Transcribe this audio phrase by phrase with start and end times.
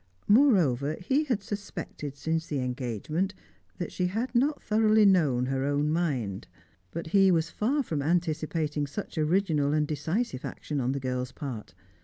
[0.27, 3.35] Moreover, he had suspected, since the engagement,
[3.77, 6.47] that she had not thoroughly known her own mind.
[6.89, 11.75] But he was far from anticipating such original and decisive action on the girl's part.